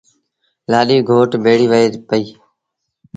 لآڏيٚ 0.71 1.07
گھوٽ 1.09 1.31
ڀيڙيٚ 1.43 1.69
وهي 1.71 1.87
پئيٚ۔ 2.09 2.29